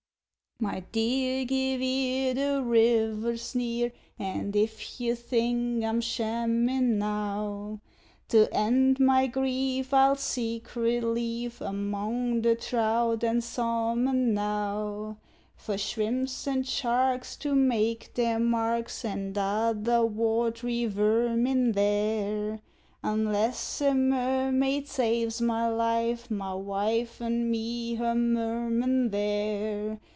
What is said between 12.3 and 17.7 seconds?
the trout and salmon, now; For shrimps and sharks to